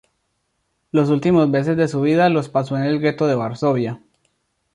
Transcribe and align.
Los 0.91 1.09
últimos 1.09 1.47
meses 1.47 1.77
de 1.77 1.87
su 1.87 2.01
vida 2.01 2.27
los 2.29 2.49
pasó 2.49 2.75
en 2.75 2.85
el 2.85 2.99
gueto 2.99 3.27
de 3.27 3.35
Varsovia. 3.35 4.01